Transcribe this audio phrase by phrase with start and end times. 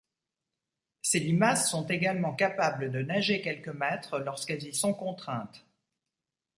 [1.03, 5.63] Ces limaces sont également capables de nager quelques mètres lorsqu'elles y sont contraintes.